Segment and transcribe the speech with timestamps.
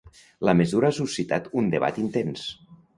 [0.49, 2.53] La mesura ha suscitat un debat intens.